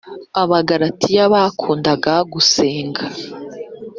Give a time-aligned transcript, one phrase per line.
[0.41, 3.03] Abagalatiya bakundaga gusenga.